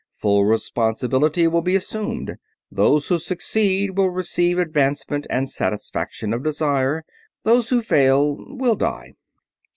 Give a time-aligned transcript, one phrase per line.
[0.13, 2.37] Full responsibility will be assumed.
[2.71, 7.05] Those who succeed will receive advancement and satisfaction of desire;
[7.43, 9.13] those who fail will die.